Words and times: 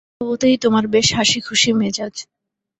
স্বভাবতই 0.11 0.55
তোমার 0.63 0.85
বেশ 0.93 1.07
হাসিখুশী 1.17 1.71
মেজাজ। 1.73 2.15